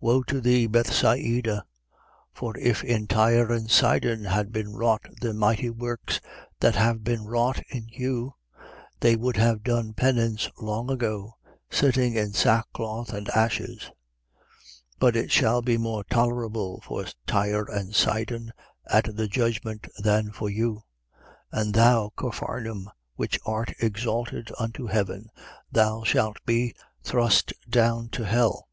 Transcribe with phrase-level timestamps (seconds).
[0.00, 1.64] Woe to thee, Bethsaida!
[2.34, 6.20] For if in Tyre and Sidon had been wrought the mighty works
[6.58, 8.34] that have been wrought in you,
[8.98, 11.34] they would have done penance long ago,
[11.70, 13.82] sitting in sackcloth and ashes.
[14.94, 14.94] 10:14.
[14.98, 18.52] But it shall be more tolerable for Tyre and Sidon
[18.88, 20.82] at the judgment than for you.
[21.54, 21.60] 10:15.
[21.62, 25.28] And thou, Capharnaum, which art exalted unto heaven,
[25.70, 26.74] thou shalt be
[27.04, 28.64] thrust down to hell.